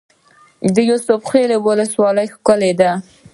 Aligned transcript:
د 0.75 0.77
یوسف 0.89 1.21
خیل 1.31 1.51
ولسوالۍ 1.67 2.27
ښکلې 2.35 2.71
ده 2.79 2.91